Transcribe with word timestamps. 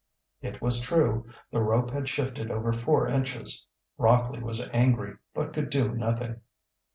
It 0.41 0.63
was 0.63 0.81
true, 0.81 1.27
the 1.51 1.61
rope 1.61 1.91
had 1.91 2.09
shifted 2.09 2.49
over 2.49 2.71
four 2.71 3.07
inches. 3.07 3.67
Rockley 3.99 4.41
was 4.41 4.67
angry, 4.73 5.13
but 5.35 5.53
could 5.53 5.69
do 5.69 5.89
nothing. 5.89 6.41